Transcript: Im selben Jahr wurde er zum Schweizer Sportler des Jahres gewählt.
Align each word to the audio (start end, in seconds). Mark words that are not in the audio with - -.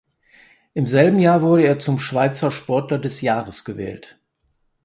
Im 0.73 0.87
selben 0.87 1.19
Jahr 1.19 1.43
wurde 1.43 1.65
er 1.65 1.77
zum 1.77 1.99
Schweizer 1.99 2.49
Sportler 2.49 2.97
des 2.97 3.21
Jahres 3.21 3.63
gewählt. 3.63 4.17